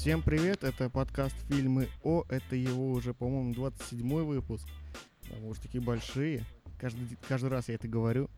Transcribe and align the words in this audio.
Всем 0.00 0.22
привет, 0.22 0.64
это 0.64 0.88
подкаст 0.88 1.36
«Фильмы 1.50 1.86
О», 2.02 2.24
это 2.30 2.56
его 2.56 2.90
уже, 2.92 3.12
по-моему, 3.12 3.52
27-й 3.52 4.24
выпуск. 4.24 4.66
Там 5.28 5.44
уже 5.44 5.60
такие 5.60 5.84
большие, 5.84 6.42
каждый, 6.80 7.18
каждый 7.28 7.50
раз 7.50 7.68
я 7.68 7.74
это 7.74 7.86
говорю. 7.86 8.30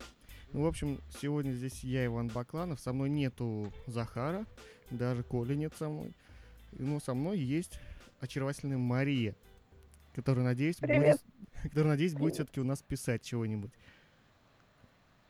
Ну, 0.51 0.63
в 0.63 0.65
общем, 0.67 0.99
сегодня 1.21 1.53
здесь 1.53 1.81
я, 1.85 2.05
Иван 2.05 2.27
Бакланов, 2.27 2.81
со 2.81 2.91
мной 2.91 3.09
нету 3.09 3.71
Захара, 3.87 4.45
даже 4.89 5.23
Коли 5.23 5.55
нет 5.55 5.71
со 5.79 5.87
мной. 5.87 6.11
Ну, 6.73 6.99
со 6.99 7.13
мной 7.13 7.39
есть 7.39 7.79
очаровательная 8.19 8.77
Мария, 8.77 9.33
которая, 10.15 10.43
надеюсь, 10.43 10.75
Привет. 10.75 11.21
будет, 11.21 11.21
которая, 11.63 11.93
надеюсь, 11.93 12.13
будет 12.13 12.33
все-таки 12.33 12.59
у 12.59 12.65
нас 12.65 12.81
писать 12.81 13.21
чего-нибудь. 13.21 13.71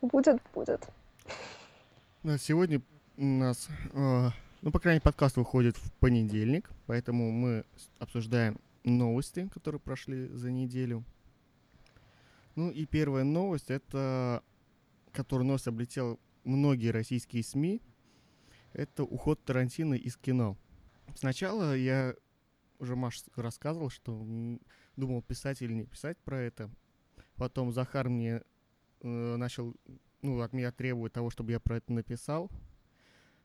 Будет, 0.02 0.42
будет. 0.56 0.90
Ну, 2.24 2.40
Сегодня 2.40 2.82
у 3.18 3.24
нас, 3.24 3.68
э, 3.92 4.30
ну, 4.64 4.72
по 4.72 4.80
крайней 4.80 4.96
мере, 4.96 5.04
подкаст 5.04 5.36
выходит 5.36 5.76
в 5.76 5.92
понедельник, 5.96 6.70
поэтому 6.86 7.32
мы 7.32 7.66
обсуждаем 8.00 8.62
новости, 8.86 9.50
которые 9.54 9.82
прошли 9.82 10.28
за 10.28 10.52
неделю. 10.52 11.04
Ну 12.56 12.72
и 12.72 12.86
первая 12.86 13.26
новость, 13.26 13.70
это, 13.70 14.42
которую 15.12 15.48
нос 15.48 15.68
облетел 15.68 16.18
многие 16.46 16.92
российские 16.92 17.44
СМИ, 17.44 17.82
это 18.72 19.04
уход 19.04 19.44
Тарантино 19.44 19.96
из 19.96 20.16
кино. 20.16 20.58
Сначала 21.14 21.76
я 21.76 22.16
уже 22.80 22.96
Маш 22.96 23.22
рассказывал, 23.36 23.90
что 23.90 24.26
думал 24.96 25.22
писать 25.24 25.62
или 25.62 25.74
не 25.74 25.84
писать 25.84 26.18
про 26.20 26.40
это. 26.40 26.70
Потом 27.36 27.74
Захар 27.74 28.08
мне 28.08 28.42
э, 29.02 29.36
начал 29.36 29.76
ну, 30.22 30.40
от 30.40 30.54
меня 30.54 30.72
требует 30.72 31.12
того, 31.12 31.30
чтобы 31.30 31.52
я 31.52 31.60
про 31.60 31.78
это 31.78 31.92
написал. 31.92 32.50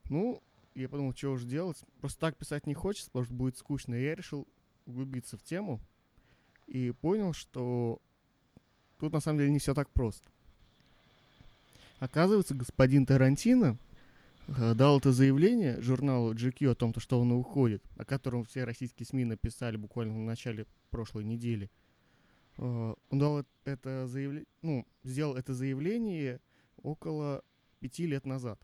Ну, 0.09 0.41
я 0.81 0.89
подумал, 0.89 1.13
что 1.15 1.31
уж 1.31 1.43
делать. 1.43 1.77
Просто 1.99 2.19
так 2.19 2.37
писать 2.37 2.67
не 2.67 2.73
хочется, 2.73 3.09
потому 3.11 3.25
что 3.25 3.33
будет 3.33 3.57
скучно. 3.57 3.95
И 3.95 4.03
я 4.03 4.15
решил 4.15 4.47
углубиться 4.85 5.37
в 5.37 5.43
тему 5.43 5.79
и 6.67 6.91
понял, 6.91 7.33
что 7.33 8.01
тут 8.99 9.13
на 9.13 9.19
самом 9.19 9.39
деле 9.39 9.51
не 9.51 9.59
все 9.59 9.73
так 9.73 9.89
просто. 9.89 10.29
Оказывается, 11.99 12.55
господин 12.55 13.05
Тарантино 13.05 13.77
э, 14.47 14.73
дал 14.73 14.99
это 14.99 15.11
заявление 15.11 15.81
журналу 15.81 16.33
GQ 16.33 16.71
о 16.71 16.75
том, 16.75 16.93
то, 16.93 16.99
что 16.99 17.19
он 17.19 17.31
уходит, 17.33 17.83
о 17.97 18.05
котором 18.05 18.45
все 18.45 18.63
российские 18.63 19.05
СМИ 19.05 19.25
написали 19.25 19.75
буквально 19.75 20.13
в 20.13 20.23
начале 20.23 20.65
прошлой 20.91 21.25
недели. 21.25 21.69
Э, 22.57 22.93
Он 23.09 23.19
дал 23.19 23.45
это 23.65 24.07
заявление, 24.07 24.47
ну, 24.61 24.87
сделал 25.03 25.35
это 25.35 25.53
заявление 25.53 26.39
около 26.81 27.43
пяти 27.79 28.07
лет 28.07 28.25
назад. 28.25 28.59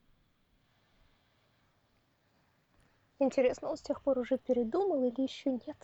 Интересно, 3.19 3.69
он 3.69 3.77
с 3.77 3.81
тех 3.81 4.01
пор 4.01 4.19
уже 4.19 4.37
передумал 4.37 5.07
или 5.07 5.21
еще 5.21 5.51
нет? 5.51 5.77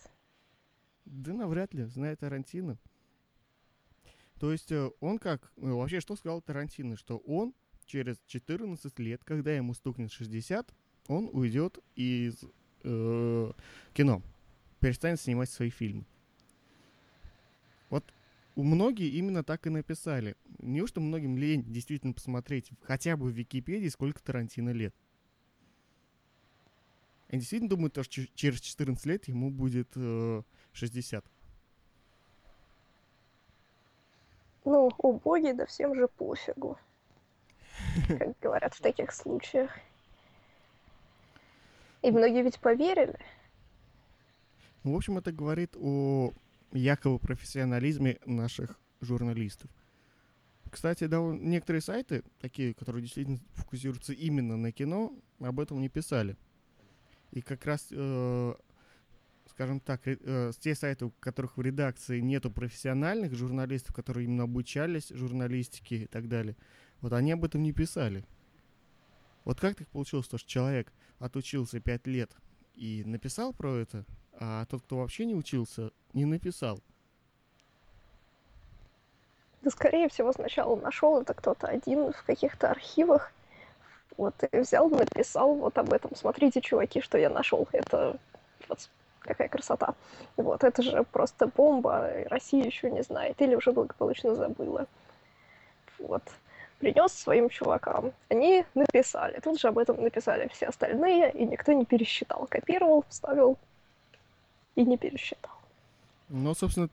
Да 1.04 1.32
навряд 1.32 1.72
ли, 1.74 1.84
зная 1.84 2.14
Тарантино. 2.16 2.78
То 4.38 4.52
есть 4.52 4.72
э, 4.72 4.90
он 5.00 5.18
как... 5.18 5.52
ну, 5.56 5.78
вообще, 5.78 6.00
что 6.00 6.16
сказал 6.16 6.42
Тарантино? 6.42 6.96
Что 6.96 7.18
он 7.18 7.54
через 7.86 8.16
14 8.26 8.98
лет, 8.98 9.22
когда 9.24 9.52
ему 9.52 9.72
стукнет 9.74 10.10
60, 10.12 10.74
он 11.08 11.30
уйдет 11.32 11.78
из 11.96 12.44
э, 12.82 13.52
кино. 13.94 14.22
Перестанет 14.80 15.20
снимать 15.20 15.48
свои 15.48 15.70
фильмы. 15.70 16.04
Вот 17.88 18.04
многие 18.56 19.08
именно 19.08 19.44
так 19.44 19.66
и 19.66 19.70
написали. 19.70 20.36
Неужто 20.58 21.00
многим 21.00 21.36
лень 21.36 21.64
действительно 21.64 22.12
посмотреть 22.12 22.70
хотя 22.82 23.16
бы 23.16 23.26
в 23.26 23.32
Википедии, 23.32 23.88
сколько 23.88 24.22
Тарантино 24.22 24.70
лет? 24.70 24.94
Они 27.32 27.40
действительно 27.40 27.70
думают, 27.70 27.94
что 27.94 28.26
через 28.34 28.60
14 28.60 29.06
лет 29.06 29.26
ему 29.26 29.50
будет 29.50 29.88
э, 29.96 30.42
60. 30.72 31.24
Ну, 34.66 34.90
о 34.98 35.12
боги, 35.14 35.52
да 35.52 35.64
всем 35.64 35.94
же 35.94 36.08
пофигу. 36.08 36.78
Как 38.06 38.38
говорят 38.38 38.74
в 38.74 38.82
таких 38.82 39.12
случаях. 39.12 39.70
И 42.02 42.10
многие 42.10 42.42
ведь 42.42 42.60
поверили. 42.60 43.18
Ну, 44.84 44.92
в 44.92 44.96
общем, 44.96 45.16
это 45.16 45.32
говорит 45.32 45.74
о 45.80 46.34
якобы 46.72 47.18
профессионализме 47.18 48.18
наших 48.26 48.78
журналистов. 49.00 49.70
Кстати, 50.70 51.06
да, 51.06 51.18
некоторые 51.20 51.80
сайты, 51.80 52.24
такие, 52.40 52.74
которые 52.74 53.00
действительно 53.00 53.38
фокусируются 53.54 54.12
именно 54.12 54.58
на 54.58 54.70
кино, 54.70 55.14
об 55.40 55.60
этом 55.60 55.80
не 55.80 55.88
писали. 55.88 56.36
И 57.32 57.40
как 57.40 57.64
раз, 57.66 57.88
э, 57.90 58.54
скажем 59.50 59.80
так, 59.80 60.02
э, 60.04 60.52
те 60.60 60.74
сайты, 60.74 61.06
у 61.06 61.10
которых 61.10 61.56
в 61.56 61.62
редакции 61.62 62.20
нету 62.20 62.50
профессиональных 62.50 63.34
журналистов, 63.34 63.94
которые 63.94 64.26
именно 64.26 64.44
обучались 64.44 65.08
журналистике 65.08 66.04
и 66.04 66.06
так 66.06 66.28
далее, 66.28 66.56
вот 67.00 67.12
они 67.12 67.32
об 67.32 67.44
этом 67.44 67.62
не 67.62 67.72
писали. 67.72 68.24
Вот 69.44 69.60
как 69.60 69.74
так 69.74 69.88
получилось, 69.88 70.28
то, 70.28 70.38
что 70.38 70.48
человек 70.48 70.92
отучился 71.18 71.80
5 71.80 72.06
лет 72.06 72.30
и 72.74 73.02
написал 73.04 73.52
про 73.52 73.76
это, 73.76 74.04
а 74.34 74.66
тот, 74.66 74.82
кто 74.82 74.98
вообще 74.98 75.24
не 75.24 75.34
учился, 75.34 75.90
не 76.12 76.24
написал. 76.24 76.80
Да, 79.62 79.70
скорее 79.70 80.08
всего, 80.08 80.32
сначала 80.32 80.76
нашел 80.76 81.20
это 81.20 81.34
кто-то 81.34 81.66
один 81.66 82.12
в 82.12 82.22
каких-то 82.24 82.70
архивах. 82.70 83.32
Вот, 84.16 84.34
и 84.50 84.58
взял, 84.58 84.88
написал 84.90 85.54
вот 85.54 85.78
об 85.78 85.92
этом. 85.92 86.14
Смотрите, 86.14 86.60
чуваки, 86.60 87.00
что 87.00 87.18
я 87.18 87.30
нашел. 87.30 87.66
Это 87.72 88.18
вот 88.68 88.90
какая 89.20 89.48
красота. 89.48 89.94
Вот, 90.36 90.64
это 90.64 90.82
же 90.82 91.04
просто 91.04 91.46
бомба. 91.46 92.10
Россия 92.26 92.64
еще 92.64 92.90
не 92.90 93.02
знает. 93.02 93.40
Или 93.40 93.54
уже 93.54 93.72
благополучно 93.72 94.34
забыла. 94.34 94.86
Вот. 95.98 96.22
Принес 96.78 97.12
своим 97.12 97.48
чувакам. 97.48 98.12
Они 98.28 98.64
написали. 98.74 99.38
Тут 99.40 99.60
же 99.60 99.68
об 99.68 99.78
этом 99.78 100.02
написали 100.02 100.48
все 100.48 100.66
остальные, 100.66 101.30
и 101.32 101.46
никто 101.46 101.72
не 101.72 101.84
пересчитал. 101.84 102.46
Копировал, 102.50 103.04
вставил 103.08 103.56
и 104.74 104.84
не 104.84 104.98
пересчитал. 104.98 105.52
Но, 106.28 106.54
собственно, 106.54 106.88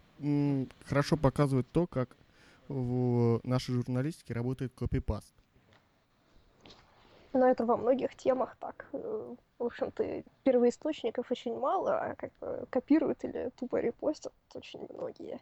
хорошо 0.85 1.17
показывает 1.17 1.67
то, 1.71 1.87
как 1.87 2.09
в 2.67 3.39
нашей 3.43 3.73
журналистике 3.73 4.33
работает 4.33 4.71
копипаст. 4.75 5.33
Но 7.33 7.47
это 7.47 7.65
во 7.65 7.77
многих 7.77 8.15
темах 8.15 8.55
так. 8.59 8.87
Э, 8.93 9.35
В 9.59 9.63
общем-то, 9.63 10.23
первоисточников 10.43 11.31
очень 11.31 11.57
мало, 11.57 11.99
а 11.99 12.15
как 12.15 12.31
бы 12.39 12.65
копируют 12.69 13.23
или 13.23 13.51
тупо 13.59 13.77
репостят 13.77 14.33
очень 14.55 14.87
многие. 14.89 15.39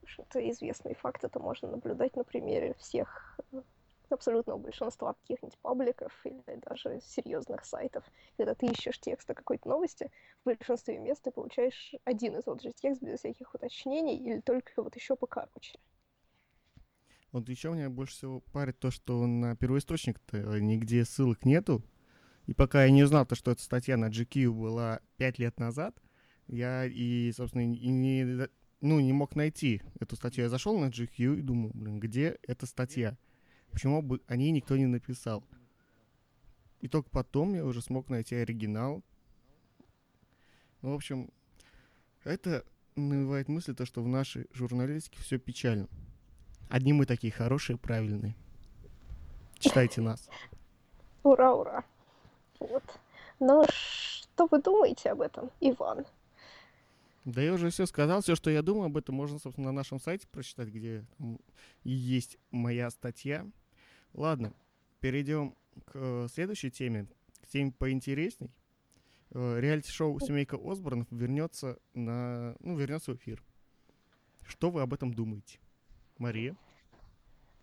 В 0.00 0.02
общем-то, 0.04 0.50
известный 0.50 0.94
факт, 0.94 1.24
это 1.24 1.38
можно 1.40 1.68
наблюдать 1.68 2.16
на 2.16 2.24
примере 2.24 2.74
всех 2.78 3.38
э, 3.52 3.62
абсолютного 4.08 4.58
большинства 4.58 5.14
каких-нибудь 5.14 5.58
пабликов 5.58 6.12
или 6.24 6.42
даже 6.56 7.00
серьезных 7.02 7.64
сайтов. 7.66 8.04
Когда 8.36 8.54
ты 8.54 8.66
ищешь 8.66 8.98
текст 8.98 9.28
о 9.30 9.34
какой-то 9.34 9.68
новости, 9.68 10.10
в 10.40 10.44
большинстве 10.46 10.98
мест 10.98 11.22
ты 11.22 11.30
получаешь 11.30 11.94
один 12.04 12.36
и 12.36 12.42
тот 12.42 12.62
же 12.62 12.72
текст 12.72 13.02
без 13.02 13.18
всяких 13.18 13.54
уточнений 13.54 14.16
или 14.16 14.40
только 14.40 14.82
вот 14.82 14.96
еще 14.96 15.16
покороче. 15.16 15.78
Вот 17.34 17.48
еще 17.48 17.72
меня 17.72 17.90
больше 17.90 18.14
всего 18.14 18.40
парит 18.52 18.78
то, 18.78 18.92
что 18.92 19.26
на 19.26 19.56
первоисточник-то 19.56 20.60
нигде 20.60 21.04
ссылок 21.04 21.44
нету. 21.44 21.84
И 22.46 22.54
пока 22.54 22.84
я 22.84 22.92
не 22.92 23.02
узнал, 23.02 23.26
то, 23.26 23.34
что 23.34 23.50
эта 23.50 23.60
статья 23.60 23.96
на 23.96 24.08
GQ 24.08 24.52
была 24.52 25.00
5 25.16 25.40
лет 25.40 25.58
назад, 25.58 26.00
я 26.46 26.86
и, 26.86 27.32
собственно, 27.32 27.62
и 27.62 27.88
не, 27.88 28.46
ну, 28.80 29.00
не 29.00 29.12
мог 29.12 29.34
найти 29.34 29.82
эту 29.98 30.14
статью. 30.14 30.44
Я 30.44 30.48
зашел 30.48 30.78
на 30.78 30.90
GQ 30.90 31.40
и 31.40 31.42
думал, 31.42 31.72
блин, 31.74 31.98
где 31.98 32.38
эта 32.46 32.66
статья? 32.66 33.18
Почему 33.72 34.00
бы 34.00 34.20
о 34.28 34.36
ней 34.36 34.52
никто 34.52 34.76
не 34.76 34.86
написал? 34.86 35.44
И 36.82 36.86
только 36.86 37.10
потом 37.10 37.52
я 37.54 37.64
уже 37.64 37.82
смог 37.82 38.10
найти 38.10 38.36
оригинал. 38.36 39.02
Ну, 40.82 40.92
в 40.92 40.94
общем, 40.94 41.32
это 42.22 42.64
навевает 42.94 43.48
мысль, 43.48 43.74
то, 43.74 43.84
что 43.86 44.04
в 44.04 44.06
нашей 44.06 44.46
журналистике 44.52 45.20
все 45.20 45.40
печально. 45.40 45.88
Одни 46.68 46.92
мы 46.92 47.06
такие 47.06 47.32
хорошие, 47.32 47.76
правильные. 47.76 48.34
Читайте 49.58 50.00
нас. 50.00 50.28
Ура, 51.22 51.54
ура. 51.54 51.84
Вот. 52.58 52.82
Но 53.40 53.64
что 53.68 54.46
вы 54.50 54.60
думаете 54.60 55.10
об 55.10 55.20
этом, 55.20 55.50
Иван? 55.60 56.04
Да 57.24 57.40
я 57.40 57.54
уже 57.54 57.70
все 57.70 57.86
сказал, 57.86 58.20
все, 58.20 58.34
что 58.34 58.50
я 58.50 58.60
думаю 58.60 58.86
об 58.86 58.96
этом, 58.98 59.14
можно, 59.14 59.38
собственно, 59.38 59.68
на 59.68 59.72
нашем 59.72 59.98
сайте 59.98 60.28
прочитать, 60.28 60.68
где 60.68 61.04
есть 61.82 62.36
моя 62.50 62.90
статья. 62.90 63.46
Ладно, 64.12 64.52
перейдем 65.00 65.54
к 65.86 65.92
э, 65.94 66.28
следующей 66.30 66.70
теме, 66.70 67.06
к 67.40 67.48
теме 67.48 67.72
поинтересней. 67.72 68.50
Э, 69.30 69.58
Реалити-шоу 69.58 70.20
«Семейка 70.20 70.58
Осборнов» 70.62 71.06
вернется 71.10 71.78
на, 71.94 72.56
ну, 72.60 72.76
вернется 72.76 73.12
в 73.12 73.16
эфир. 73.16 73.42
Что 74.46 74.70
вы 74.70 74.82
об 74.82 74.92
этом 74.92 75.14
думаете? 75.14 75.58
Мария? 76.18 76.54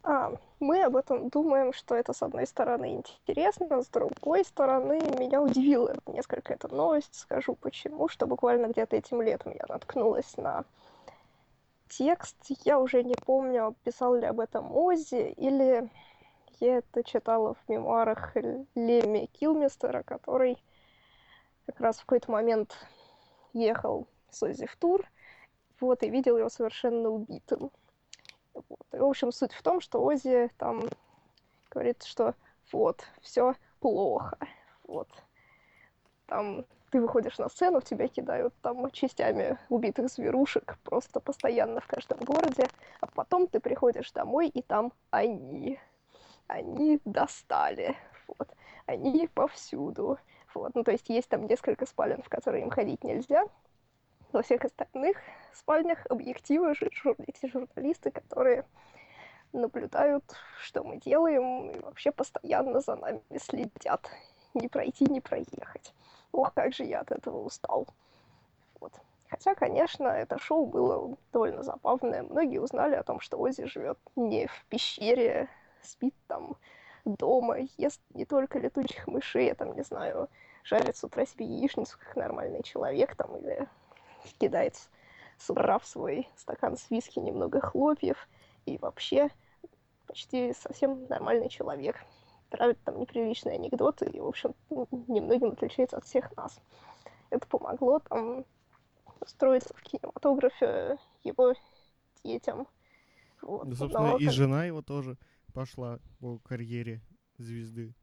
А, 0.03 0.33
мы 0.59 0.83
об 0.83 0.95
этом 0.95 1.29
думаем, 1.29 1.73
что 1.73 1.95
это, 1.95 2.13
с 2.13 2.23
одной 2.23 2.47
стороны, 2.47 2.95
интересно, 2.95 3.83
с 3.83 3.87
другой 3.87 4.43
стороны, 4.43 4.99
меня 5.19 5.41
удивила 5.41 5.95
несколько 6.07 6.53
эта 6.53 6.67
новость. 6.73 7.13
Скажу 7.13 7.55
почему, 7.55 8.07
что 8.07 8.25
буквально 8.25 8.67
где-то 8.67 8.95
этим 8.95 9.21
летом 9.21 9.53
я 9.53 9.65
наткнулась 9.67 10.37
на 10.37 10.65
текст. 11.87 12.37
Я 12.65 12.79
уже 12.79 13.03
не 13.03 13.15
помню, 13.15 13.75
писал 13.83 14.15
ли 14.15 14.25
об 14.25 14.39
этом 14.39 14.75
Ози, 14.75 15.33
или 15.37 15.89
я 16.59 16.77
это 16.77 17.03
читала 17.03 17.53
в 17.53 17.69
мемуарах 17.69 18.35
Леми 18.75 19.27
Килмистера, 19.33 20.01
который 20.03 20.57
как 21.67 21.79
раз 21.79 21.97
в 21.97 22.01
какой-то 22.01 22.31
момент 22.31 22.75
ехал 23.53 24.07
с 24.29 24.41
Ози 24.41 24.65
в 24.65 24.75
тур, 24.77 25.05
вот, 25.79 26.01
и 26.03 26.09
видел 26.09 26.37
его 26.37 26.49
совершенно 26.49 27.09
убитым. 27.09 27.71
В 28.91 29.03
общем, 29.03 29.31
суть 29.31 29.53
в 29.53 29.63
том, 29.63 29.79
что 29.79 30.03
Ози 30.03 30.49
там 30.57 30.83
говорит, 31.69 32.03
что 32.03 32.35
вот, 32.71 33.03
все 33.21 33.55
плохо, 33.79 34.37
вот. 34.83 35.07
Там 36.27 36.65
ты 36.91 36.99
выходишь 36.99 37.37
на 37.37 37.47
сцену, 37.47 37.79
в 37.79 37.85
тебя 37.85 38.07
кидают 38.07 38.53
там 38.61 38.91
частями 38.91 39.57
убитых 39.69 40.09
зверушек 40.09 40.77
просто 40.83 41.21
постоянно 41.21 41.79
в 41.79 41.87
каждом 41.87 42.19
городе, 42.19 42.67
а 42.99 43.07
потом 43.07 43.47
ты 43.47 43.61
приходишь 43.61 44.11
домой, 44.11 44.49
и 44.49 44.61
там 44.61 44.91
они. 45.09 45.79
Они 46.47 46.99
достали. 47.05 47.95
Вот. 48.27 48.49
Они 48.85 49.27
повсюду. 49.27 50.17
Вот. 50.53 50.75
Ну, 50.75 50.83
то 50.83 50.91
есть 50.91 51.07
есть 51.09 51.29
там 51.29 51.47
несколько 51.47 51.85
спален, 51.85 52.21
в 52.21 52.29
которые 52.29 52.63
им 52.63 52.69
ходить 52.69 53.03
нельзя, 53.03 53.45
во 54.33 54.41
всех 54.41 54.63
остальных 54.65 55.17
спальнях 55.53 56.05
объективы 56.09 56.73
эти 57.27 57.47
журналисты, 57.47 58.11
которые 58.11 58.65
наблюдают, 59.53 60.23
что 60.59 60.83
мы 60.83 60.97
делаем, 60.97 61.71
и 61.71 61.79
вообще 61.79 62.11
постоянно 62.11 62.79
за 62.79 62.95
нами 62.95 63.21
следят. 63.37 64.09
Не 64.53 64.67
пройти, 64.67 65.05
не 65.05 65.21
проехать. 65.21 65.93
Ох, 66.31 66.53
как 66.53 66.73
же 66.73 66.83
я 66.83 67.01
от 67.01 67.11
этого 67.11 67.43
устал. 67.43 67.87
Вот. 68.79 68.93
Хотя, 69.29 69.55
конечно, 69.55 70.07
это 70.07 70.37
шоу 70.39 70.65
было 70.65 71.17
довольно 71.31 71.63
забавное. 71.63 72.23
Многие 72.23 72.59
узнали 72.59 72.95
о 72.95 73.03
том, 73.03 73.21
что 73.21 73.37
Ози 73.37 73.65
живет 73.65 73.97
не 74.15 74.47
в 74.47 74.65
пещере, 74.67 75.47
спит 75.81 76.15
там 76.27 76.57
дома, 77.05 77.59
ест 77.77 78.01
не 78.13 78.25
только 78.25 78.59
летучих 78.59 79.07
мышей, 79.07 79.47
я 79.47 79.55
там, 79.55 79.73
не 79.73 79.83
знаю, 79.83 80.29
жарит 80.63 80.97
с 80.97 81.03
утра 81.03 81.25
себе 81.25 81.45
яичницу, 81.45 81.97
как 81.97 82.15
нормальный 82.15 82.61
человек, 82.61 83.15
там, 83.15 83.35
или 83.37 83.67
кидает 84.39 84.75
с 85.37 85.49
утра 85.49 85.79
в 85.79 85.85
свой 85.85 86.27
стакан 86.35 86.77
с 86.77 86.89
виски 86.89 87.19
немного 87.19 87.59
хлопьев, 87.61 88.27
и 88.65 88.77
вообще 88.77 89.29
почти 90.07 90.53
совсем 90.53 91.07
нормальный 91.07 91.49
человек. 91.49 91.95
Травит 92.49 92.77
там 92.83 92.99
неприличные 92.99 93.55
анекдоты, 93.55 94.09
и, 94.09 94.19
в 94.19 94.27
общем, 94.27 94.53
немногим 95.07 95.51
отличается 95.51 95.97
от 95.97 96.05
всех 96.05 96.35
нас. 96.35 96.59
Это 97.29 97.47
помогло 97.47 97.99
там 97.99 98.45
устроиться 99.21 99.73
в 99.73 99.81
кинематографе 99.81 100.97
его 101.23 101.53
детям. 102.23 102.67
Вот. 103.41 103.69
Да, 103.69 103.75
собственно, 103.75 104.11
Но, 104.11 104.17
и 104.17 104.25
как... 104.25 104.33
жена 104.33 104.65
его 104.65 104.81
тоже 104.81 105.17
пошла 105.53 105.99
по 106.19 106.39
карьере 106.39 107.01
звезды. 107.37 107.95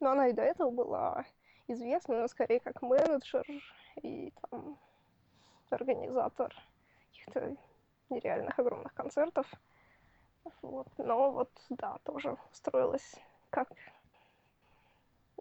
Но 0.00 0.10
она 0.10 0.28
и 0.28 0.32
до 0.32 0.42
этого 0.42 0.70
была 0.70 1.24
известна, 1.68 2.20
но 2.20 2.28
скорее 2.28 2.60
как 2.60 2.82
менеджер 2.82 3.44
и 4.02 4.32
там 4.50 4.78
организатор 5.72 6.54
каких-то 7.10 7.56
нереальных 8.10 8.58
огромных 8.58 8.94
концертов. 8.94 9.46
Вот. 10.60 10.86
Но 10.98 11.32
вот, 11.32 11.50
да, 11.70 11.98
тоже 12.04 12.36
устроилась 12.50 13.14
как 13.50 13.68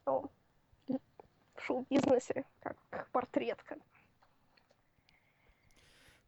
ну, 0.06 0.30
в 0.88 1.62
шоу-бизнесе, 1.62 2.46
как 2.60 3.10
портретка. 3.12 3.78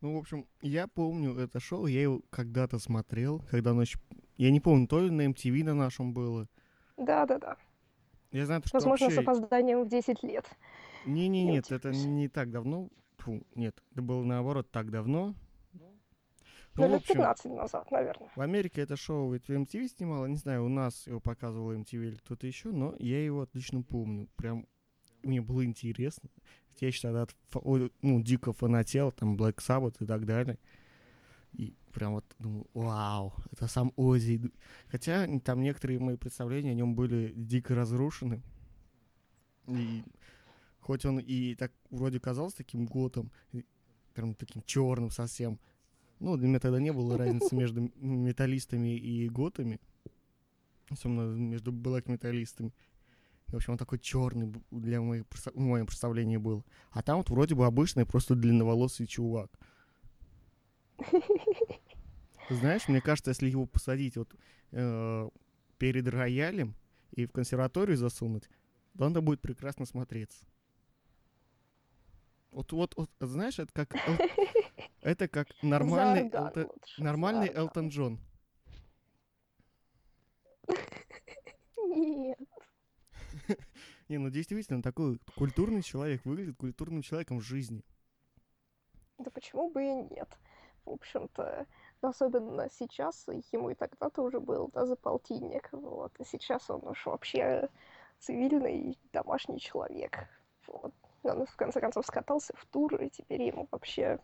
Ну, 0.01 0.15
в 0.15 0.17
общем, 0.17 0.45
я 0.61 0.87
помню 0.87 1.37
это 1.37 1.59
шоу, 1.59 1.85
я 1.85 2.01
его 2.01 2.21
когда-то 2.29 2.77
смотрел, 2.77 3.41
когда 3.49 3.71
оно 3.71 3.81
еще... 3.83 3.99
Я 4.37 4.51
не 4.51 4.59
помню, 4.59 4.87
то 4.87 4.99
ли 4.99 5.09
на 5.09 5.25
MTV 5.27 5.63
на 5.63 5.73
нашем 5.73 6.13
было. 6.13 6.47
Да-да-да. 6.97 7.57
Я 8.31 8.45
знаю, 8.45 8.63
что 8.65 8.77
Возможно, 8.77 9.05
вообще... 9.05 9.21
с 9.21 9.23
опозданием 9.23 9.83
в 9.83 9.87
10 9.87 10.23
лет. 10.23 10.49
Не-не, 11.05 11.43
нет, 11.43 11.71
это 11.71 11.91
не 11.91 12.27
так 12.27 12.51
давно 12.51 12.89
Фу, 13.23 13.45
нет, 13.55 13.81
это 13.91 14.01
было 14.01 14.23
наоборот 14.23 14.69
так 14.71 14.91
давно. 14.91 15.35
Ну, 16.75 16.87
лет 16.87 17.01
общем, 17.01 17.15
15 17.15 17.45
назад, 17.51 17.91
наверное. 17.91 18.29
В 18.35 18.41
Америке 18.41 18.81
это 18.81 18.95
шоу 18.95 19.29
в 19.29 19.33
MTV 19.33 19.87
снимало, 19.89 20.25
не 20.25 20.37
знаю, 20.37 20.65
у 20.65 20.69
нас 20.69 21.05
его 21.05 21.19
показывал 21.19 21.73
MTV 21.73 22.07
или 22.07 22.15
кто-то 22.15 22.47
еще, 22.47 22.71
но 22.71 22.95
я 22.97 23.23
его 23.23 23.41
отлично 23.41 23.83
помню. 23.83 24.27
Прям 24.35 24.65
мне 25.21 25.41
было 25.41 25.63
интересно. 25.63 26.29
Я 26.79 26.87
еще 26.87 27.01
тогда 27.01 27.27
ну, 28.01 28.21
дико 28.21 28.53
фанател, 28.53 29.11
там, 29.11 29.37
Black 29.37 29.57
Sabbath 29.57 29.95
и 29.99 30.05
так 30.05 30.25
далее. 30.25 30.57
И 31.53 31.75
прям 31.93 32.13
вот 32.13 32.25
думаю, 32.39 32.65
вау, 32.73 33.33
это 33.51 33.67
сам 33.67 33.93
Ози. 33.95 34.51
Хотя 34.87 35.27
там 35.41 35.61
некоторые 35.61 35.99
мои 35.99 36.17
представления 36.17 36.71
о 36.71 36.75
нем 36.75 36.95
были 36.95 37.31
дико 37.35 37.75
разрушены. 37.75 38.41
И 39.67 40.03
Хоть 40.83 41.05
он 41.05 41.19
и 41.19 41.55
так 41.55 41.71
вроде 41.89 42.19
казался 42.19 42.57
таким 42.57 42.85
готом, 42.85 43.31
прям 44.13 44.35
таким 44.35 44.61
черным 44.63 45.11
совсем. 45.11 45.59
Ну, 46.19 46.35
для 46.35 46.47
меня 46.47 46.59
тогда 46.59 46.79
не 46.79 46.91
было 46.91 47.17
разницы 47.17 47.55
между 47.55 47.89
металлистами 47.95 48.97
и 48.97 49.29
готами. 49.29 49.79
Особенно 50.89 51.33
между 51.35 51.71
блэк-металлистами. 51.71 52.73
В 53.47 53.55
общем, 53.55 53.73
он 53.73 53.77
такой 53.77 53.99
черный 53.99 54.53
для 54.71 54.99
моих, 54.99 55.25
в 55.53 55.59
моем 55.59 55.85
представлении 55.85 56.37
был. 56.37 56.65
А 56.91 57.01
там 57.01 57.17
вот 57.17 57.29
вроде 57.29 57.55
бы 57.55 57.65
обычный, 57.65 58.05
просто 58.05 58.35
длинноволосый 58.35 59.07
чувак. 59.07 59.51
Знаешь, 62.49 62.89
мне 62.89 62.99
кажется, 62.99 63.31
если 63.31 63.49
его 63.49 63.65
посадить 63.65 64.17
вот 64.17 64.35
э, 64.71 65.29
перед 65.77 66.07
роялем 66.09 66.75
и 67.11 67.25
в 67.25 67.31
консерваторию 67.31 67.95
засунуть, 67.95 68.49
то 68.97 69.05
он 69.05 69.13
будет 69.13 69.39
прекрасно 69.41 69.85
смотреться. 69.85 70.45
Вот, 72.53 72.71
вот, 72.71 72.95
вот, 72.95 73.09
знаешь, 73.19 73.57
это 73.57 73.71
как, 73.73 73.95
это 75.01 75.27
как 75.27 75.47
нормальный, 75.63 76.31
нормальный 76.99 77.51
Элтон 77.51 77.89
Джон. 77.89 78.19
Нет. 81.77 82.37
Не, 84.09 84.19
ну 84.19 84.29
действительно, 84.29 84.83
такой 84.83 85.19
культурный 85.35 85.81
человек, 85.81 86.23
выглядит 86.25 86.55
культурным 86.57 87.01
человеком 87.01 87.39
в 87.39 87.43
жизни. 87.43 87.83
Да 89.17 89.31
почему 89.31 89.71
бы 89.71 89.83
и 89.83 89.93
нет? 90.13 90.29
В 90.85 90.91
общем-то, 90.91 91.65
особенно 92.01 92.69
сейчас, 92.69 93.27
ему 93.51 93.71
и 93.71 93.75
тогда-то 93.75 94.21
уже 94.21 94.39
был, 94.39 94.69
да, 94.73 94.85
за 94.85 94.95
полтинник, 94.95 95.69
вот, 95.71 96.13
и 96.19 96.23
сейчас 96.25 96.69
он 96.69 96.85
уж 96.87 97.05
вообще 97.07 97.69
цивильный 98.19 98.99
домашний 99.11 99.59
человек, 99.59 100.27
вот. 100.67 100.93
Он, 101.23 101.45
в 101.45 101.55
конце 101.55 101.79
концов, 101.79 102.05
скатался 102.05 102.53
в 102.55 102.65
тур, 102.65 102.95
и 103.01 103.09
теперь 103.09 103.41
ему 103.43 103.67
вообще... 103.71 104.19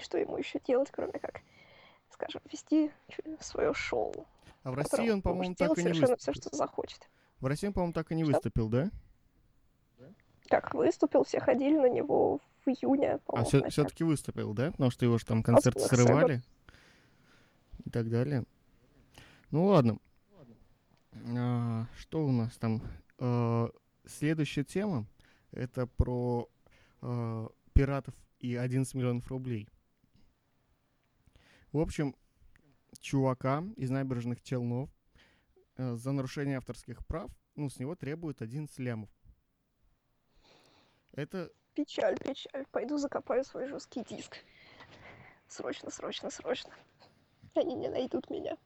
Что 0.00 0.18
ему 0.18 0.36
еще 0.36 0.60
делать, 0.60 0.90
кроме 0.90 1.14
как, 1.14 1.40
скажем, 2.10 2.42
вести 2.50 2.90
свое 3.40 3.72
шоу? 3.72 4.26
А 4.62 4.70
в 4.70 4.74
России 4.74 5.08
он, 5.08 5.22
по-моему, 5.22 5.54
так 5.54 5.78
и 5.78 5.82
не 5.82 5.88
выступил. 5.88 6.16
все, 6.16 6.32
что 6.34 6.54
захочет. 6.54 7.08
В 7.40 7.46
России 7.46 7.68
он, 7.68 7.72
по-моему, 7.72 7.94
так 7.94 8.12
и 8.12 8.14
не 8.14 8.24
что? 8.24 8.32
выступил, 8.32 8.68
да? 8.68 8.90
Как 10.48 10.74
выступил, 10.74 11.24
все 11.24 11.40
ходили 11.40 11.78
на 11.78 11.88
него 11.88 12.40
в 12.64 12.68
июне, 12.68 13.18
А 13.28 13.44
все, 13.44 13.68
все-таки 13.68 14.04
выступил, 14.04 14.54
да? 14.54 14.70
Потому 14.72 14.90
что 14.90 15.04
его 15.04 15.18
же 15.18 15.24
там 15.24 15.42
концерт 15.42 15.80
срывали 15.80 16.42
и 17.84 17.90
так 17.90 18.10
далее. 18.10 18.44
Ну 19.50 19.66
ладно. 19.66 19.98
А, 21.36 21.86
что 21.96 22.24
у 22.24 22.32
нас 22.32 22.56
там? 22.58 22.82
А, 23.18 23.70
следующая 24.04 24.64
тема 24.64 25.06
это 25.56 25.86
про 25.86 26.48
э, 27.02 27.48
пиратов 27.72 28.14
и 28.38 28.54
11 28.54 28.94
миллионов 28.94 29.28
рублей. 29.28 29.68
В 31.72 31.78
общем, 31.78 32.14
чувака 33.00 33.64
из 33.76 33.90
набережных 33.90 34.42
Челнов 34.42 34.90
э, 35.76 35.94
за 35.96 36.12
нарушение 36.12 36.58
авторских 36.58 37.04
прав, 37.06 37.30
ну, 37.54 37.68
с 37.68 37.78
него 37.78 37.96
требуют 37.96 38.42
11 38.42 38.78
лямов. 38.78 39.10
Это... 41.12 41.50
Печаль, 41.74 42.16
печаль. 42.18 42.66
Пойду 42.70 42.98
закопаю 42.98 43.44
свой 43.44 43.68
жесткий 43.68 44.04
диск. 44.04 44.36
Срочно, 45.48 45.90
срочно, 45.90 46.30
срочно. 46.30 46.72
Они 47.54 47.74
не 47.74 47.88
найдут 47.88 48.28
меня. 48.30 48.56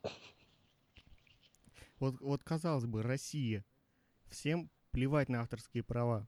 Вот, 1.99 2.21
вот 2.21 2.43
казалось 2.43 2.87
бы, 2.87 3.03
Россия. 3.03 3.65
Всем 4.29 4.71
плевать 4.91 5.29
на 5.29 5.43
авторские 5.43 5.83
права. 5.83 6.27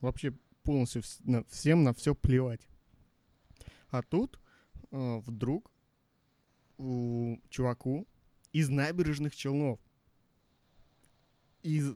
Вообще 0.00 0.32
полностью 0.62 1.02
на, 1.24 1.44
всем 1.44 1.82
на 1.82 1.92
все 1.92 2.14
плевать. 2.14 2.68
А 3.88 4.02
тут 4.02 4.40
э, 4.90 5.18
вдруг 5.18 5.70
у 6.78 7.38
чуваку 7.50 8.06
из 8.52 8.68
набережных 8.68 9.34
Челнов. 9.36 9.78
Из 11.62 11.94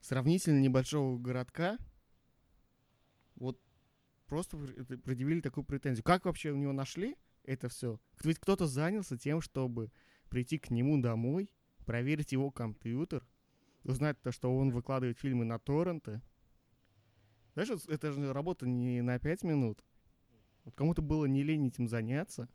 сравнительно 0.00 0.60
небольшого 0.60 1.18
городка 1.18 1.78
вот 3.34 3.60
просто 4.26 4.56
предъявили 4.56 5.40
такую 5.40 5.64
претензию. 5.64 6.04
Как 6.04 6.24
вообще 6.24 6.50
у 6.50 6.56
него 6.56 6.72
нашли 6.72 7.16
это 7.44 7.68
все? 7.68 8.00
Ведь 8.22 8.38
кто-то 8.38 8.66
занялся 8.66 9.18
тем, 9.18 9.40
чтобы 9.40 9.90
прийти 10.28 10.58
к 10.58 10.70
нему 10.70 11.00
домой, 11.00 11.50
проверить 11.84 12.32
его 12.32 12.50
компьютер, 12.50 13.26
узнать 13.82 14.20
то, 14.20 14.30
что 14.30 14.54
он 14.54 14.70
выкладывает 14.70 15.18
фильмы 15.18 15.44
на 15.44 15.58
торренты. 15.58 16.20
Знаешь, 17.58 17.82
это 17.88 18.12
же 18.12 18.32
работа 18.32 18.68
не 18.68 19.02
на 19.02 19.18
пять 19.18 19.42
минут. 19.42 19.82
Вот 20.64 20.76
кому-то 20.76 21.02
было 21.02 21.24
не 21.24 21.42
лень 21.42 21.66
этим 21.66 21.88
заняться. 21.88 22.48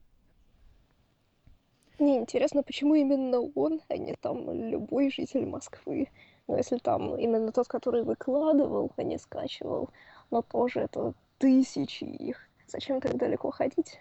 Мне 1.99 2.19
интересно, 2.19 2.63
почему 2.63 2.95
именно 2.95 3.41
он, 3.41 3.81
а 3.89 3.97
не 3.97 4.15
там 4.15 4.49
любой 4.49 5.11
житель 5.11 5.45
Москвы. 5.45 6.07
Но 6.47 6.55
если 6.55 6.77
там 6.77 7.17
именно 7.17 7.51
тот, 7.51 7.67
который 7.67 8.03
выкладывал, 8.03 8.93
а 8.95 9.03
не 9.03 9.17
скачивал, 9.17 9.89
но 10.31 10.41
тоже 10.41 10.79
это 10.79 11.13
тысячи 11.37 12.05
их. 12.05 12.37
Зачем 12.67 13.01
так 13.01 13.17
далеко 13.17 13.51
ходить? 13.51 13.99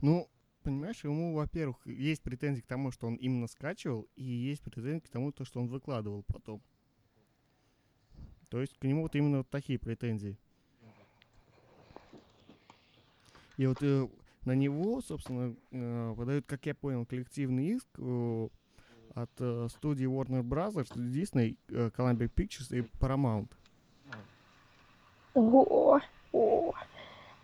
Ну, 0.00 0.26
понимаешь, 0.64 1.04
ему, 1.04 1.36
во-первых, 1.36 1.78
есть 1.86 2.22
претензии 2.22 2.62
к 2.62 2.66
тому, 2.66 2.90
что 2.90 3.06
он 3.06 3.14
именно 3.14 3.46
скачивал, 3.46 4.08
и 4.16 4.24
есть 4.24 4.62
претензии 4.62 4.98
к 4.98 5.08
тому, 5.08 5.30
то, 5.30 5.44
что 5.44 5.60
он 5.60 5.68
выкладывал 5.68 6.24
потом. 6.24 6.60
То 8.50 8.60
есть 8.60 8.76
к 8.78 8.84
нему 8.84 9.02
вот 9.02 9.14
именно 9.14 9.38
вот 9.38 9.48
такие 9.48 9.78
претензии. 9.78 10.36
И 13.56 13.66
вот 13.66 13.78
э, 13.82 14.08
на 14.44 14.52
него, 14.52 15.00
собственно, 15.00 15.54
э, 15.70 16.14
подают, 16.16 16.46
как 16.46 16.66
я 16.66 16.74
понял, 16.74 17.06
коллективный 17.06 17.68
иск 17.68 17.86
э, 17.98 18.48
от 19.14 19.30
э, 19.38 19.68
студии 19.70 20.06
Warner 20.06 20.42
Brothers, 20.42 20.92
Disney, 20.94 21.56
э, 21.68 21.90
Columbia 21.96 22.28
Pictures 22.28 22.76
и 22.76 22.80
Paramount. 22.98 23.48
О, 25.34 26.00
о, 26.32 26.72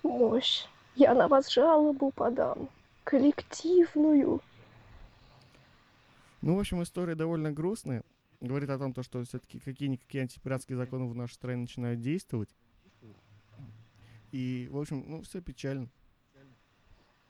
мощь. 0.03 0.65
Я 0.97 1.15
на 1.15 1.29
вас 1.29 1.53
жалобу 1.53 2.11
подам. 2.11 2.69
Коллективную. 3.05 4.41
Ну, 6.43 6.57
в 6.57 6.61
общем, 6.61 6.83
история 6.83 7.15
довольно 7.15 7.53
грустная. 7.53 8.03
Говорит 8.40 8.71
о 8.71 8.78
том, 8.78 8.93
то, 8.93 9.02
что 9.02 9.23
все-таки 9.25 9.59
какие-никакие 9.59 10.23
антипиратские 10.23 10.76
законы 10.76 11.07
в 11.07 11.14
нашей 11.14 11.35
стране 11.35 11.62
начинают 11.62 12.00
действовать. 12.00 12.55
И, 14.33 14.69
в 14.71 14.78
общем, 14.78 15.05
ну, 15.07 15.23
все 15.23 15.40
печально. 15.40 15.88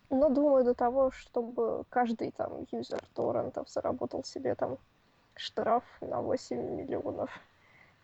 Ну, 0.09 0.33
думаю, 0.33 0.65
до 0.65 0.75
того, 0.75 1.11
чтобы 1.11 1.85
каждый 1.89 2.31
там 2.31 2.67
юзер 2.71 3.05
торрентов 3.15 3.69
заработал 3.69 4.25
себе 4.25 4.55
там 4.55 4.79
штраф 5.35 5.85
на 6.01 6.21
8 6.21 6.57
миллионов. 6.57 7.31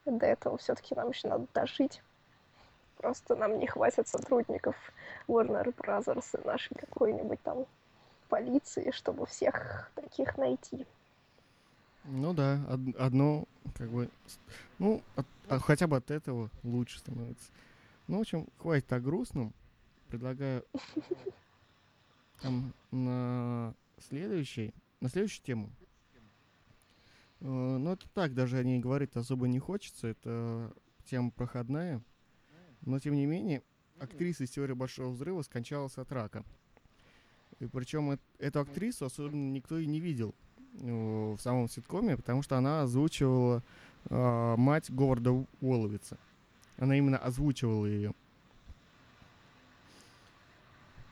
До 0.04 0.26
этого 0.26 0.58
все-таки 0.58 0.94
нам 0.94 1.10
еще 1.10 1.28
надо 1.28 1.46
дожить. 1.54 2.02
Просто 2.96 3.34
нам 3.36 3.58
не 3.58 3.66
хватит 3.66 4.08
сотрудников 4.08 4.76
Warner 5.26 5.74
Brothers 5.74 6.40
и 6.40 6.46
нашей 6.46 6.74
какой-нибудь 6.74 7.40
там 7.42 7.66
полиции, 8.28 8.90
чтобы 8.92 9.26
всех 9.26 9.90
таких 9.94 10.36
найти. 10.36 10.86
Ну 12.04 12.34
да, 12.34 12.64
од- 12.68 12.96
одно, 12.96 13.46
как 13.74 13.90
бы, 13.90 14.10
ну, 14.78 15.02
от, 15.14 15.26
а, 15.48 15.58
хотя 15.58 15.86
бы 15.86 15.96
от 15.96 16.10
этого 16.10 16.50
лучше 16.62 16.98
становится. 16.98 17.50
Ну, 18.08 18.18
в 18.18 18.20
общем, 18.22 18.48
хватит 18.58 18.92
о 18.92 19.00
грустном. 19.00 19.54
Предлагаю 20.08 20.64
там 22.40 22.72
на 22.90 23.74
следующий, 23.98 24.74
на 25.00 25.08
следующую 25.08 25.44
тему. 25.44 25.70
Э, 27.40 27.46
ну, 27.46 27.92
это 27.92 28.06
так, 28.10 28.34
даже 28.34 28.58
о 28.58 28.64
ней 28.64 28.78
говорить 28.78 29.16
особо 29.16 29.48
не 29.48 29.58
хочется. 29.58 30.08
Это 30.08 30.72
тема 31.04 31.30
проходная. 31.30 32.02
Но, 32.82 32.98
тем 32.98 33.14
не 33.14 33.26
менее, 33.26 33.62
актриса 34.00 34.44
из 34.44 34.50
«Теории 34.50 34.74
Большого 34.74 35.10
Взрыва» 35.12 35.42
скончалась 35.42 35.96
от 35.96 36.10
рака. 36.12 36.44
И 37.60 37.66
причем 37.66 38.18
эту 38.38 38.60
актрису 38.60 39.06
особенно 39.06 39.52
никто 39.52 39.78
и 39.78 39.86
не 39.86 40.00
видел 40.00 40.34
в 40.72 41.38
самом 41.38 41.68
ситкоме, 41.68 42.16
потому 42.16 42.42
что 42.42 42.56
она 42.56 42.82
озвучивала 42.82 43.62
э, 44.08 44.54
мать 44.56 44.90
Говарда 44.90 45.46
Уоловица. 45.60 46.18
Она 46.78 46.96
именно 46.96 47.18
озвучивала 47.18 47.86
ее. 47.86 48.14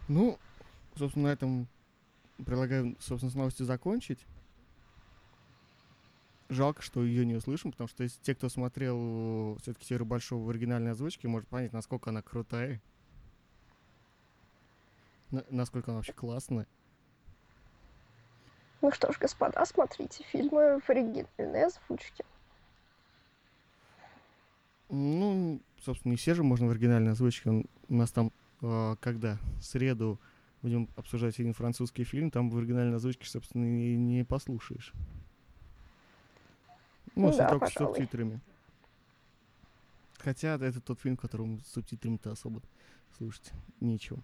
Ну, 0.09 0.38
собственно, 0.97 1.29
на 1.29 1.33
этом 1.33 1.69
предлагаю, 2.45 2.97
собственно, 2.99 3.31
с 3.31 3.35
новостью 3.35 3.67
закончить. 3.67 4.26
Жалко, 6.49 6.83
что 6.83 7.05
ее 7.05 7.25
не 7.25 7.37
услышим, 7.37 7.71
потому 7.71 7.87
что 7.87 8.02
если 8.02 8.21
те, 8.23 8.35
кто 8.35 8.49
смотрел 8.49 9.57
все-таки 9.62 9.87
серию 9.87 10.07
большого 10.07 10.45
в 10.45 10.50
оригинальной 10.50 10.93
озвучке, 10.93 11.29
может 11.29 11.49
понять, 11.49 11.73
насколько 11.73 12.11
она 12.11 12.23
крутая. 12.23 12.81
На- 15.31 15.45
насколько 15.49 15.93
она 15.93 15.99
вообще 15.99 16.12
классная. 16.12 16.67
Ну 18.82 18.90
что 18.92 19.12
ж, 19.12 19.18
господа, 19.18 19.64
смотрите 19.66 20.25
фильмы 20.25 20.80
в 20.80 20.88
оригинальной 20.88 21.66
озвучке. 21.66 22.25
Ну, 24.88 25.60
собственно, 25.80 26.12
не 26.12 26.16
все 26.16 26.34
же 26.34 26.42
можно 26.42 26.66
в 26.66 26.70
оригинальной 26.70 27.12
озвучке. 27.12 27.50
У 27.50 27.94
нас 27.94 28.10
там, 28.10 28.32
э, 28.62 28.96
когда, 29.00 29.38
в 29.58 29.62
среду 29.64 30.18
будем 30.62 30.88
обсуждать 30.96 31.38
один 31.38 31.52
французский 31.52 32.04
фильм, 32.04 32.30
там 32.30 32.50
в 32.50 32.56
оригинальной 32.56 32.96
озвучке, 32.96 33.26
собственно, 33.26 33.64
и 33.64 33.96
не 33.96 34.25
послушаешь. 34.25 34.92
Ну, 37.14 37.28
если 37.28 37.38
Да, 37.40 37.49
только 37.50 37.66
с 37.66 37.72
пожалуй. 37.72 37.94
субтитрами. 37.96 38.40
Хотя 40.18 40.54
это 40.56 40.80
тот 40.80 41.00
фильм, 41.00 41.16
которым 41.16 41.60
с 41.60 41.68
субтитрами-то 41.72 42.32
особо 42.32 42.62
слушать 43.16 43.52
нечего. 43.80 44.22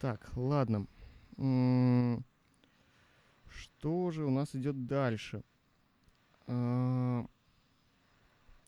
Так, 0.00 0.30
ладно. 0.36 0.86
М, 1.36 2.24
Что 3.50 4.10
же 4.10 4.24
у 4.24 4.30
нас 4.30 4.54
идет 4.54 4.86
дальше? 4.86 5.42
А, 6.46 7.26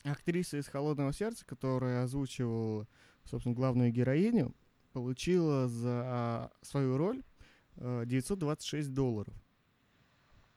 Актриса 0.04 0.58
из 0.58 0.66
«Холодного 0.66 1.12
сердца», 1.12 1.44
которая 1.46 2.04
озвучивала, 2.04 2.86
собственно, 3.24 3.54
главную 3.54 3.92
героиню, 3.92 4.54
получила 4.92 5.68
за 5.68 6.50
свою 6.62 6.96
роль 6.96 7.22
э, 7.76 8.04
926 8.06 8.92
долларов. 8.92 9.34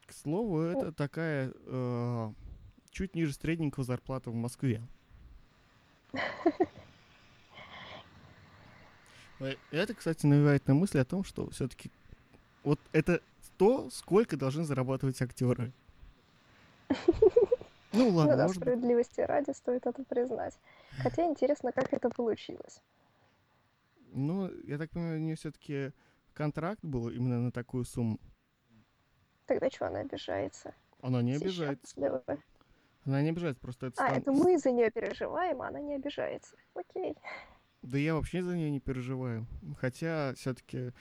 К 0.06 0.14
слову, 0.14 0.62
это 0.62 0.92
такая 0.92 1.54
э, 1.56 2.34
чуть 2.90 3.16
ниже 3.16 3.34
средненького 3.34 3.86
зарплаты 3.86 4.30
в 4.30 4.36
Москве. 4.36 4.82
Э, 9.40 9.56
Это, 9.72 9.94
кстати, 9.94 10.26
навевает 10.26 10.68
на 10.68 10.76
мысль 10.76 11.00
о 11.00 11.06
том, 11.06 11.24
что 11.26 11.50
все-таки 11.50 11.92
вот 12.64 12.80
это 12.94 13.20
то, 13.64 13.90
сколько 13.90 14.36
должны 14.38 14.64
зарабатывать 14.64 15.22
актеры. 15.22 15.72
Ну 16.90 16.96
Ну 17.94 18.10
ладно, 18.10 18.36
да, 18.38 18.44
может 18.48 18.58
быть. 18.58 18.68
справедливости 18.70 19.22
ради 19.22 19.52
стоит 19.52 19.86
это 19.86 20.04
признать. 20.04 20.58
Хотя 21.02 21.26
интересно, 21.26 21.72
как 21.72 21.94
это 21.94 22.10
получилось. 22.10 22.82
Ну, 24.12 24.50
я 24.66 24.78
так 24.78 24.90
понимаю, 24.92 25.18
у 25.18 25.22
нее 25.24 25.36
все-таки 25.36 25.92
контракт 26.34 26.84
был 26.84 27.10
именно 27.10 27.40
на 27.40 27.52
такую 27.52 27.86
сумму. 27.86 28.20
Тогда 29.46 29.70
что 29.70 29.88
она 29.88 30.00
обижается? 30.02 30.74
Она 31.02 31.22
не 31.22 31.34
обижается. 31.36 31.96
Она 33.06 33.22
не 33.22 33.30
обижается, 33.30 33.62
просто 33.62 33.88
это 33.88 34.04
А, 34.04 34.08
стан- 34.08 34.18
это 34.22 34.32
мы 34.32 34.58
за 34.58 34.72
нее 34.72 34.90
переживаем, 34.90 35.62
а 35.62 35.68
она 35.68 35.80
не 35.80 35.96
обижается. 35.96 36.56
Окей. 36.74 37.16
Да 37.82 37.98
я 37.98 38.16
вообще 38.16 38.42
за 38.42 38.56
нее 38.56 38.72
не 38.72 38.80
переживаю. 38.80 39.46
Хотя 39.78 40.34
все-таки 40.36 40.94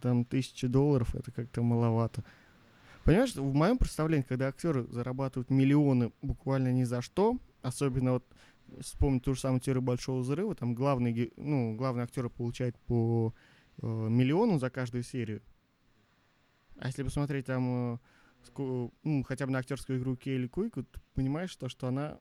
там 0.00 0.24
тысячи 0.24 0.66
долларов 0.66 1.14
это 1.14 1.32
как-то 1.32 1.62
маловато. 1.62 2.24
Понимаешь, 3.04 3.34
в 3.34 3.54
моем 3.54 3.78
представлении, 3.78 4.22
когда 4.22 4.48
актеры 4.48 4.84
зарабатывают 4.84 5.50
миллионы 5.50 6.12
буквально 6.22 6.72
ни 6.72 6.84
за 6.84 7.00
что, 7.02 7.38
особенно 7.62 8.12
вот 8.12 8.24
вспомнить 8.80 9.24
ту 9.24 9.34
же 9.34 9.40
самую 9.40 9.60
теорию 9.60 9.82
большого 9.82 10.20
взрыва, 10.20 10.54
там 10.54 10.74
главный, 10.74 11.32
ну, 11.36 11.74
главный 11.74 12.04
актер 12.04 12.28
получает 12.28 12.78
по 12.80 13.34
э, 13.82 13.86
миллиону 13.86 14.58
за 14.58 14.70
каждую 14.70 15.02
серию. 15.02 15.42
А 16.76 16.86
если 16.86 17.02
посмотреть 17.02 17.46
там 17.46 17.94
э, 17.94 17.98
ско- 18.44 18.92
ну, 19.02 19.22
хотя 19.24 19.46
бы 19.46 19.52
на 19.52 19.58
актерскую 19.58 19.98
игру 19.98 20.16
Кейли 20.16 20.46
Куйку, 20.46 20.84
ты 20.84 21.00
понимаешь, 21.14 21.54
то, 21.56 21.68
что 21.68 21.88
она, 21.88 22.18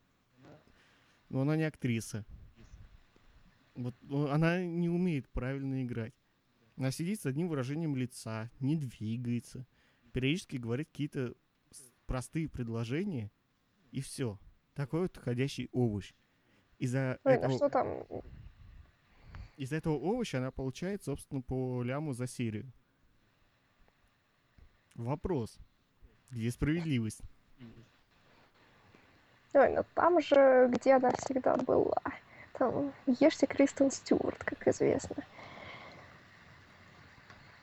ну, 1.30 1.42
она 1.42 1.56
не 1.56 1.64
актриса. 1.64 2.26
Вот 3.76 3.96
она 4.12 4.64
не 4.64 4.90
умеет 4.90 5.30
правильно 5.30 5.84
играть. 5.84 6.14
Она 6.80 6.92
сидит 6.92 7.20
с 7.20 7.26
одним 7.26 7.50
выражением 7.50 7.98
лица, 7.98 8.50
не 8.62 8.78
двигается, 8.78 9.68
периодически 10.14 10.56
говорит 10.56 10.88
какие-то 10.88 11.34
простые 12.06 12.48
предложения, 12.48 13.32
и 13.92 14.00
все. 14.00 14.40
Такой 14.76 15.02
вот 15.02 15.18
ходящий 15.18 15.68
овощ. 15.74 16.14
Из-за 16.78 17.20
Ой, 17.26 17.34
этого, 17.34 17.52
ну 17.52 17.58
что 17.58 17.70
там? 17.70 18.06
из 19.58 19.74
этого 19.74 19.96
овоща 19.96 20.38
она 20.38 20.52
получает, 20.52 21.04
собственно, 21.04 21.42
по 21.42 21.84
ляму 21.84 22.14
за 22.14 22.28
серию. 22.28 22.72
Вопрос. 24.96 25.58
Где 26.30 26.50
справедливость? 26.50 27.20
Ой, 29.54 29.76
ну 29.76 29.84
там 29.96 30.22
же, 30.22 30.72
где 30.74 30.94
она 30.94 31.12
всегда 31.12 31.58
была. 31.58 32.02
Там 32.54 32.94
ешьте 33.06 33.48
Кристен 33.48 33.92
Стюарт, 33.92 34.42
как 34.46 34.66
известно. 34.70 35.26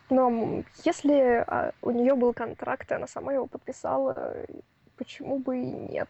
Но 0.09 0.63
если 0.85 1.45
а, 1.47 1.73
у 1.83 1.91
нее 1.91 2.15
был 2.15 2.33
контракт, 2.33 2.91
и 2.91 2.95
она 2.95 3.07
сама 3.07 3.33
его 3.33 3.47
подписала, 3.47 4.37
почему 4.97 5.39
бы 5.39 5.59
и 5.59 5.67
нет? 5.67 6.09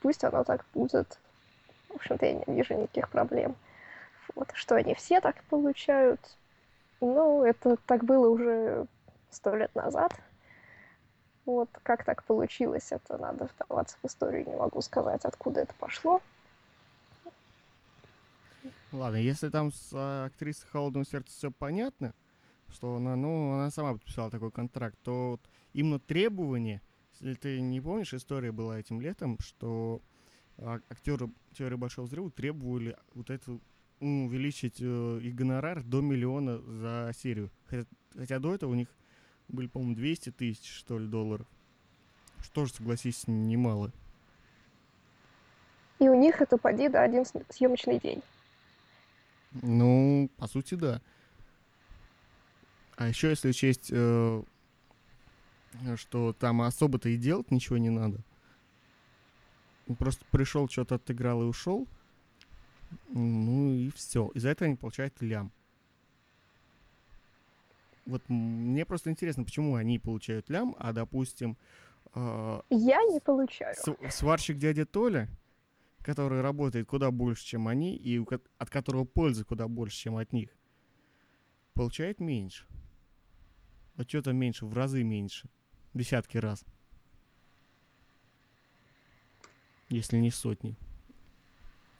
Пусть 0.00 0.24
оно 0.24 0.44
так 0.44 0.64
будет. 0.74 1.18
В 1.88 1.94
общем-то, 1.96 2.26
я 2.26 2.32
не 2.34 2.44
вижу 2.54 2.74
никаких 2.74 3.08
проблем. 3.08 3.56
Вот. 4.34 4.50
Что 4.54 4.76
они 4.76 4.94
все 4.94 5.20
так 5.20 5.42
получают? 5.44 6.20
Ну, 7.00 7.42
это 7.44 7.76
так 7.86 8.04
было 8.04 8.28
уже 8.28 8.86
сто 9.30 9.54
лет 9.56 9.74
назад. 9.74 10.12
Вот 11.46 11.70
как 11.82 12.04
так 12.04 12.22
получилось, 12.24 12.92
это 12.92 13.16
надо 13.16 13.46
вдаваться 13.46 13.96
в 14.02 14.06
историю, 14.06 14.46
не 14.46 14.54
могу 14.54 14.80
сказать, 14.82 15.24
откуда 15.24 15.60
это 15.60 15.74
пошло. 15.74 16.20
Ладно, 18.92 19.16
если 19.16 19.48
там 19.48 19.72
с 19.72 19.90
а, 19.94 20.26
актрисой 20.26 20.68
«Холодного 20.68 21.06
сердца» 21.06 21.32
все 21.32 21.50
понятно, 21.50 22.12
что 22.72 22.96
она, 22.96 23.16
ну, 23.16 23.54
она 23.54 23.70
сама 23.70 23.92
подписала 23.92 24.30
такой 24.30 24.50
контракт, 24.50 24.98
то 25.02 25.32
вот 25.32 25.40
именно 25.72 25.98
требования, 25.98 26.82
если 27.20 27.34
ты 27.34 27.60
не 27.60 27.80
помнишь, 27.80 28.14
история 28.14 28.52
была 28.52 28.78
этим 28.78 29.00
летом, 29.00 29.38
что 29.40 30.00
а, 30.58 30.80
актеры 30.88 31.30
теории 31.54 31.76
Большого 31.76 32.06
Взрыва 32.06 32.30
требовали 32.30 32.96
вот 33.14 33.30
эту 33.30 33.60
ну, 34.00 34.26
увеличить 34.26 34.80
э, 34.80 35.20
их 35.22 35.34
гонорар 35.34 35.82
до 35.82 36.00
миллиона 36.00 36.58
за 36.58 37.12
серию. 37.16 37.50
Хотя, 37.66 37.86
хотя 38.16 38.38
до 38.38 38.54
этого 38.54 38.70
у 38.70 38.74
них 38.74 38.88
были, 39.48 39.66
по-моему, 39.66 39.94
200 39.94 40.30
тысяч, 40.32 40.70
что 40.70 40.98
ли, 40.98 41.06
долларов. 41.06 41.46
Что 42.42 42.64
же, 42.64 42.72
согласись, 42.72 43.24
немало. 43.26 43.92
И 45.98 46.08
у 46.08 46.14
них 46.14 46.40
это, 46.40 46.56
поди, 46.56 46.88
да, 46.88 47.02
один 47.02 47.24
съемочный 47.50 47.98
день. 47.98 48.22
Ну, 49.52 50.30
по 50.38 50.46
сути, 50.46 50.74
да. 50.74 51.02
А 53.00 53.08
еще 53.08 53.30
если 53.30 53.48
учесть, 53.48 53.88
э, 53.90 54.42
что 55.96 56.34
там 56.34 56.60
особо-то 56.60 57.08
и 57.08 57.16
делать 57.16 57.50
ничего 57.50 57.78
не 57.78 57.88
надо. 57.88 58.20
Просто 59.98 60.22
пришел, 60.30 60.68
что-то 60.68 60.96
отыграл 60.96 61.42
и 61.42 61.46
ушел. 61.46 61.88
Ну 63.08 63.72
и 63.72 63.90
все. 63.92 64.30
Из-за 64.34 64.50
этого 64.50 64.66
они 64.66 64.76
получают 64.76 65.18
лям. 65.22 65.50
Вот 68.04 68.22
мне 68.28 68.84
просто 68.84 69.08
интересно, 69.08 69.44
почему 69.44 69.76
они 69.76 69.98
получают 69.98 70.50
лям, 70.50 70.76
а, 70.78 70.92
допустим... 70.92 71.56
Э, 72.14 72.60
Я 72.68 73.02
не 73.04 73.20
получаю. 73.20 73.74
Сварщик 74.10 74.58
дядя 74.58 74.84
Толя, 74.84 75.30
который 76.02 76.42
работает 76.42 76.86
куда 76.86 77.10
больше, 77.10 77.46
чем 77.46 77.66
они, 77.66 77.96
и 77.96 78.22
от 78.58 78.68
которого 78.68 79.06
пользы 79.06 79.44
куда 79.44 79.68
больше, 79.68 79.96
чем 79.96 80.18
от 80.18 80.34
них, 80.34 80.50
получает 81.72 82.20
меньше. 82.20 82.66
Вот 84.00 84.08
что-то 84.08 84.32
меньше, 84.32 84.64
в 84.64 84.72
разы 84.72 85.02
меньше. 85.02 85.46
Десятки 85.92 86.38
раз. 86.38 86.64
Если 89.90 90.16
не 90.16 90.30
сотни. 90.30 90.74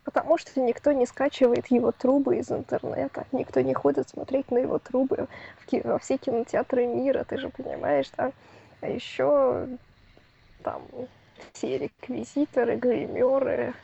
Потому 0.05 0.39
что 0.39 0.59
никто 0.63 0.93
не 0.93 1.05
скачивает 1.05 1.67
его 1.67 1.93
трубы 1.93 2.39
из 2.39 2.51
интернета, 2.51 3.27
никто 3.33 3.61
не 3.61 3.75
ходит 3.75 4.09
смотреть 4.09 4.51
на 4.51 4.57
его 4.57 4.79
трубы 4.79 5.29
в 5.59 5.67
ки- 5.67 5.83
во 5.85 5.99
все 5.99 6.17
кинотеатры 6.17 6.87
мира, 6.87 7.23
ты 7.25 7.37
же 7.37 7.51
понимаешь, 7.51 8.11
да? 8.17 8.33
А 8.81 8.89
еще 8.89 9.69
там 10.63 10.81
все 11.53 11.77
реквизиторы, 11.77 12.77
гримеры 12.77 13.75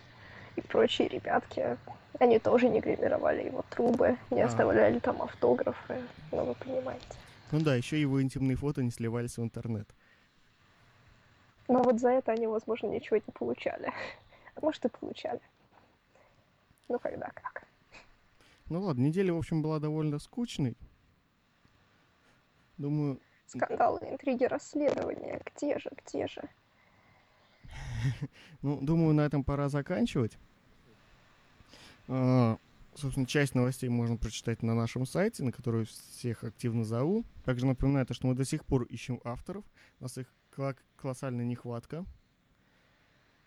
и 0.57 0.63
прочие 0.63 1.09
ребятки, 1.09 1.77
они 2.19 2.39
тоже 2.39 2.71
не 2.71 2.81
гримировали 2.81 3.43
его 3.43 3.63
трубы, 3.69 4.17
не 4.31 4.41
а. 4.41 4.47
оставляли 4.47 5.01
там 5.01 5.21
автографы, 5.21 6.01
ну 6.33 6.45
вы 6.45 6.55
понимаете. 6.55 7.05
Ну 7.53 7.61
да, 7.61 7.75
еще 7.75 8.01
его 8.01 8.21
интимные 8.21 8.57
фото 8.57 8.83
не 8.83 8.91
сливались 8.91 9.39
в 9.39 9.43
интернет. 9.43 9.89
Но 11.69 11.83
вот 11.83 12.01
за 12.01 12.11
это 12.11 12.33
они, 12.33 12.47
возможно, 12.47 12.87
ничего 12.89 13.17
не 13.17 13.33
получали. 13.33 13.93
А 14.55 14.61
может, 14.63 14.85
и 14.85 14.89
получали. 14.89 15.41
Ну, 16.89 16.99
когда 16.99 17.31
как. 17.35 17.65
Ну 18.69 18.81
ладно, 18.83 19.03
неделя, 19.03 19.33
в 19.33 19.39
общем, 19.39 19.63
была 19.63 19.79
довольно 19.79 20.19
скучной. 20.19 20.77
Думаю... 22.79 23.21
Скандалы, 23.47 24.01
интриги, 24.03 24.45
расследования. 24.45 25.41
Где 25.47 25.79
же, 25.79 25.91
где 26.05 26.27
же? 26.27 26.49
Ну, 28.63 28.81
думаю, 28.81 29.15
на 29.15 29.21
этом 29.21 29.45
пора 29.45 29.69
заканчивать. 29.69 30.39
А, 32.09 32.57
собственно, 32.97 33.27
часть 33.27 33.55
новостей 33.55 33.89
можно 33.89 34.17
прочитать 34.17 34.63
на 34.63 34.75
нашем 34.75 35.07
сайте, 35.07 35.45
на 35.45 35.53
который 35.53 35.85
всех 35.85 36.45
активно 36.45 36.85
зову. 36.85 37.25
Также 37.45 37.67
напоминаю, 37.67 38.07
что 38.11 38.27
мы 38.27 38.35
до 38.35 38.45
сих 38.45 38.65
пор 38.65 38.85
ищем 38.85 39.21
авторов. 39.25 39.65
У 40.01 40.05
нас 40.05 40.17
их 40.19 40.27
колоссальная 40.97 41.45
нехватка. 41.45 42.05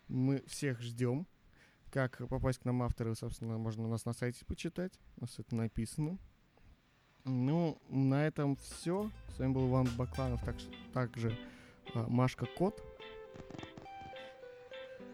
Мы 0.08 0.42
всех 0.46 0.80
ждем. 0.80 1.26
Как 1.92 2.18
попасть 2.28 2.60
к 2.60 2.64
нам 2.64 2.82
авторы, 2.82 3.14
собственно, 3.16 3.58
можно 3.58 3.84
у 3.84 3.88
нас 3.88 4.04
на 4.04 4.12
сайте 4.12 4.44
почитать. 4.44 4.92
У 5.16 5.22
нас 5.22 5.38
это 5.38 5.56
написано. 5.56 6.18
Ну, 7.24 7.78
на 7.88 8.26
этом 8.26 8.56
все. 8.56 9.10
С 9.34 9.38
вами 9.38 9.52
был 9.52 9.68
Иван 9.68 9.88
Бакланов, 9.96 10.42
так, 10.44 10.56
также 10.94 11.36
а, 11.94 12.06
Машка 12.08 12.46
Кот. 12.46 12.80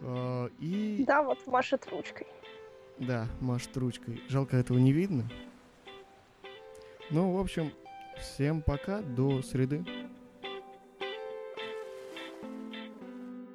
А, 0.02 0.46
и... 0.60 1.04
Да, 1.06 1.22
вот 1.22 1.46
машет 1.46 1.86
ручкой. 1.90 2.26
Да, 2.98 3.28
машет 3.40 3.76
ручкой. 3.76 4.22
Жалко, 4.28 4.56
этого 4.56 4.78
не 4.78 4.92
видно. 4.92 5.28
Ну, 7.10 7.32
в 7.36 7.38
общем, 7.38 7.70
всем 8.18 8.62
пока, 8.62 9.02
до 9.02 9.42
среды. 9.42 9.84